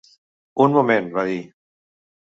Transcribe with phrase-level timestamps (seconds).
[0.65, 1.39] "Un moment", va dir.